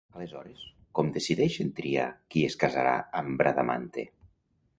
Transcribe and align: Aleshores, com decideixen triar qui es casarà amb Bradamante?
Aleshores, 0.19 0.61
com 0.99 1.11
decideixen 1.17 1.69
triar 1.81 2.07
qui 2.33 2.43
es 2.49 2.57
casarà 2.65 2.95
amb 3.23 3.37
Bradamante? 3.45 4.09